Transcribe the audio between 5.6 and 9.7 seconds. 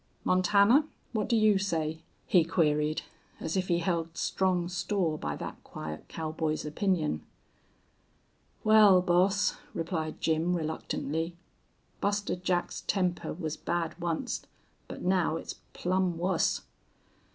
quiet cowboy's opinion. "Wal, boss,"